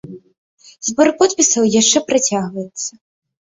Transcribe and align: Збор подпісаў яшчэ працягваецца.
Збор 0.87 1.09
подпісаў 1.19 1.67
яшчэ 1.81 2.03
працягваецца. 2.09 2.91